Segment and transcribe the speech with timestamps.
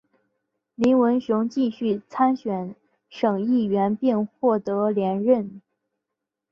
[0.73, 2.75] 林文雄继续参选
[3.07, 5.61] 省议员并获得连任。